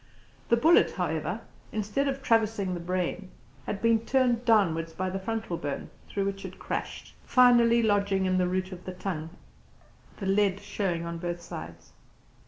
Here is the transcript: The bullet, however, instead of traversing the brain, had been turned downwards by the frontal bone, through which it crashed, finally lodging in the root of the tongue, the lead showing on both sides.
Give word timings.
The 0.49 0.57
bullet, 0.57 0.89
however, 0.93 1.41
instead 1.71 2.07
of 2.07 2.23
traversing 2.23 2.73
the 2.73 2.79
brain, 2.79 3.29
had 3.67 3.83
been 3.83 3.99
turned 4.03 4.45
downwards 4.45 4.93
by 4.93 5.11
the 5.11 5.19
frontal 5.19 5.57
bone, 5.57 5.91
through 6.09 6.25
which 6.25 6.43
it 6.43 6.57
crashed, 6.57 7.13
finally 7.23 7.83
lodging 7.83 8.25
in 8.25 8.39
the 8.39 8.47
root 8.47 8.71
of 8.71 8.85
the 8.85 8.93
tongue, 8.95 9.29
the 10.17 10.25
lead 10.25 10.59
showing 10.59 11.05
on 11.05 11.19
both 11.19 11.39
sides. 11.39 11.91